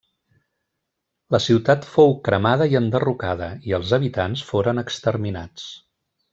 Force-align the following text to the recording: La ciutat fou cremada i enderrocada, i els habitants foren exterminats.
La 1.35 1.39
ciutat 1.47 1.85
fou 1.89 2.15
cremada 2.29 2.69
i 2.73 2.79
enderrocada, 2.81 3.53
i 3.71 3.77
els 3.81 3.95
habitants 4.01 4.45
foren 4.51 4.87
exterminats. 4.87 5.71